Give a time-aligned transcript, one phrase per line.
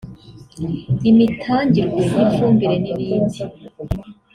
[1.09, 3.41] imitangirwe y’ifumbire n’ibindi